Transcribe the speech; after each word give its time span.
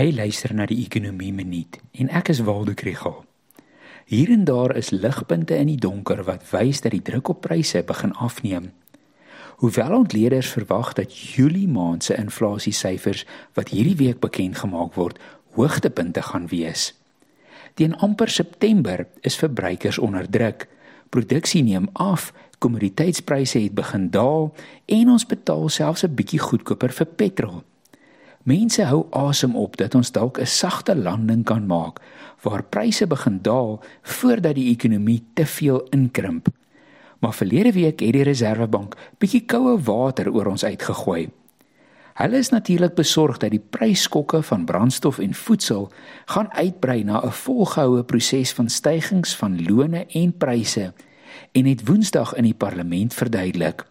Jy 0.00 0.14
luister 0.16 0.54
na 0.56 0.64
die 0.64 0.78
Ekonomie 0.80 1.32
Minuut 1.36 1.76
en 2.00 2.08
ek 2.16 2.30
is 2.32 2.38
Waldo 2.46 2.72
Krugel. 2.72 3.18
Hier 4.08 4.30
en 4.32 4.46
daar 4.48 4.72
is 4.80 4.88
ligpunte 4.94 5.58
in 5.60 5.68
die 5.68 5.76
donker 5.76 6.22
wat 6.24 6.46
wys 6.54 6.80
dat 6.80 6.94
die 6.94 7.02
druk 7.04 7.28
op 7.28 7.42
pryse 7.44 7.82
begin 7.84 8.14
afneem. 8.16 8.70
Hoewel 9.60 9.92
ontleeders 9.98 10.54
verwag 10.56 10.94
dat 10.96 11.12
Julie 11.12 11.68
maand 11.68 12.06
se 12.06 12.16
inflasiesyfers 12.16 13.26
wat 13.58 13.74
hierdie 13.76 13.98
week 14.00 14.24
bekend 14.24 14.62
gemaak 14.62 14.96
word, 14.96 15.20
hoogtepunte 15.52 16.24
gaan 16.30 16.48
wees. 16.48 16.94
Teen 17.76 17.92
amper 18.00 18.32
September 18.32 19.04
is 19.20 19.36
verbruikers 19.36 20.00
onder 20.00 20.24
druk. 20.24 20.64
Produksie 21.12 21.60
neem 21.66 21.90
af, 21.92 22.32
kommoditeitspryse 22.58 23.60
het 23.60 23.76
begin 23.76 24.08
daal 24.08 24.54
en 24.86 25.12
ons 25.12 25.28
betaal 25.28 25.68
selfs 25.68 26.08
'n 26.08 26.14
bietjie 26.14 26.40
goedkoper 26.40 26.88
vir 26.88 27.06
petrol. 27.06 27.60
Mense 28.44 28.84
hou 28.88 29.04
asem 29.12 29.52
op 29.56 29.76
dat 29.76 29.94
ons 29.94 30.12
dalk 30.12 30.38
'n 30.40 30.46
sagte 30.46 30.96
landing 30.96 31.44
kan 31.44 31.66
maak 31.66 32.00
waar 32.42 32.62
pryse 32.62 33.06
begin 33.06 33.38
daal 33.42 33.80
voordat 34.02 34.54
die 34.54 34.70
ekonomie 34.70 35.24
te 35.34 35.46
veel 35.46 35.86
inkrimp. 35.90 36.48
Maar 37.18 37.34
verlede 37.34 37.72
week 37.72 38.00
het 38.00 38.12
die 38.12 38.22
Reserwebank 38.22 38.96
bietjie 39.18 39.44
koue 39.44 39.80
water 39.80 40.32
oor 40.32 40.46
ons 40.46 40.64
uitgegooi. 40.64 41.28
Hulle 42.14 42.36
is 42.36 42.48
natuurlik 42.48 42.94
besorg 42.94 43.36
dat 43.36 43.50
die 43.50 43.66
prysskokke 43.70 44.42
van 44.42 44.64
brandstof 44.64 45.18
en 45.18 45.34
voedsel 45.34 45.90
gaan 46.24 46.52
uitbrei 46.52 47.04
na 47.04 47.20
'n 47.24 47.32
volgehoue 47.32 48.04
proses 48.04 48.52
van 48.52 48.68
stygings 48.68 49.36
van 49.36 49.64
lone 49.64 50.06
en 50.06 50.36
pryse 50.36 50.92
en 51.52 51.66
het 51.66 51.86
Woensdag 51.86 52.34
in 52.34 52.44
die 52.44 52.54
parlement 52.54 53.14
verduidelik. 53.14 53.89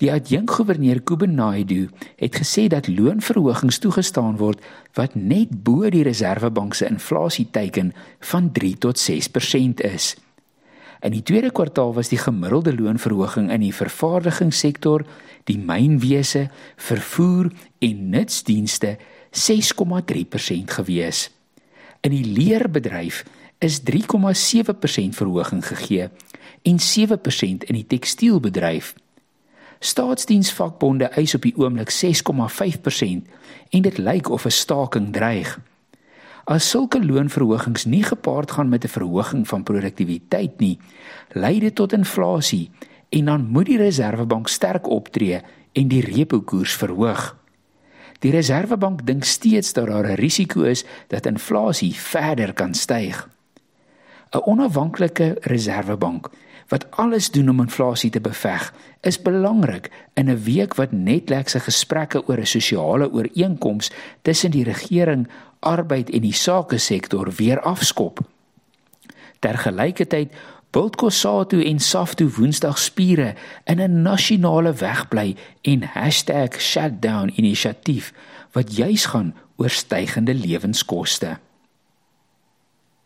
Die 0.00 0.08
adjunkgouverneur 0.08 1.02
Kuben 1.04 1.34
Naidu 1.34 1.90
het 2.16 2.36
gesê 2.40 2.66
dat 2.72 2.86
loonverhogings 2.88 3.78
toegestaan 3.84 4.38
word 4.40 4.62
wat 4.96 5.12
net 5.14 5.50
bo 5.64 5.90
die 5.92 6.06
Reserwebank 6.06 6.74
se 6.74 6.86
inflasieteiken 6.88 7.90
van 8.30 8.48
3 8.56 8.78
tot 8.80 8.96
6% 8.96 9.82
is. 9.84 10.14
In 11.04 11.12
die 11.12 11.22
tweede 11.22 11.50
kwartaal 11.52 11.92
was 11.98 12.08
die 12.08 12.20
gemiddelde 12.20 12.72
loonverhoging 12.78 13.50
in 13.52 13.60
die 13.60 13.74
vervaardigingssektor, 13.76 15.04
die 15.44 15.58
mynwese, 15.58 16.46
vervoer 16.76 17.52
en 17.84 18.08
nutsdienste 18.16 18.96
6,3% 19.36 20.76
gewees. 20.80 21.28
In 22.00 22.16
die 22.16 22.24
leerbedryf 22.24 23.24
is 23.60 23.82
3,7% 23.84 25.12
verhoging 25.20 25.60
gegee 25.66 26.08
en 26.64 26.80
7% 26.88 27.68
in 27.68 27.80
die 27.82 27.86
tekstielbedryf. 27.86 28.94
Staatsdiensvakbonde 29.80 31.08
eis 31.16 31.34
op 31.34 31.42
die 31.42 31.54
oomblik 31.56 31.88
6,5% 31.88 33.28
en 33.70 33.82
dit 33.82 33.98
lyk 33.98 34.28
of 34.28 34.44
'n 34.44 34.50
staking 34.50 35.12
dreig. 35.12 35.58
As 36.44 36.70
sulke 36.70 37.04
loonverhogings 37.04 37.84
nie 37.84 38.02
gepaard 38.02 38.50
gaan 38.50 38.68
met 38.68 38.84
'n 38.84 38.88
verhoging 38.88 39.48
van 39.48 39.62
produktiwiteit 39.62 40.60
nie, 40.60 40.78
lei 41.32 41.60
dit 41.60 41.74
tot 41.74 41.92
inflasie 41.92 42.70
en 43.08 43.24
dan 43.24 43.46
moet 43.48 43.66
die 43.66 43.76
Reserwebank 43.76 44.48
sterk 44.48 44.86
optree 44.86 45.40
en 45.72 45.88
die 45.88 46.04
repo 46.04 46.40
koers 46.40 46.74
verhoog. 46.74 47.36
Die 48.18 48.30
Reserwebank 48.30 49.06
dink 49.06 49.24
steeds 49.24 49.72
dat 49.72 49.86
daar 49.86 50.10
'n 50.10 50.14
risiko 50.14 50.62
is 50.62 50.84
dat 51.08 51.26
inflasie 51.26 51.94
verder 51.94 52.52
kan 52.52 52.74
styg. 52.74 53.28
'n 54.32 54.42
Onafhanklike 54.44 55.36
Reserwebank 55.40 56.30
wat 56.68 56.90
alles 56.90 57.30
doen 57.30 57.48
om 57.50 57.60
inflasie 57.60 58.10
te 58.10 58.20
beveg, 58.20 58.74
is 59.00 59.22
belangrik 59.22 59.90
in 60.14 60.30
'n 60.30 60.42
week 60.42 60.74
wat 60.74 60.92
netlekse 60.92 61.60
gesprekke 61.60 62.26
oor 62.28 62.38
'n 62.38 62.46
sosiale 62.46 63.12
ooreenkoms 63.12 63.90
tussen 64.22 64.50
die 64.50 64.64
regering, 64.64 65.28
arbeid 65.58 66.10
en 66.10 66.20
die 66.20 66.32
sake 66.32 66.78
sektor 66.78 67.30
weer 67.36 67.60
afskop. 67.60 68.18
Tergelykertyd 69.38 70.32
bult 70.70 70.96
Kosatu 70.96 71.64
en 71.64 71.78
Safto 71.78 72.28
Woensdag 72.36 72.78
spiere 72.78 73.34
in 73.64 73.80
'n 73.80 74.02
nasionale 74.02 74.72
wegbly 74.72 75.36
en 75.62 75.90
#shutdown 76.58 77.32
inisiatief 77.34 78.12
wat 78.52 78.76
juis 78.76 79.04
gaan 79.04 79.34
oor 79.56 79.70
stygende 79.70 80.34
lewenskoste. 80.34 81.38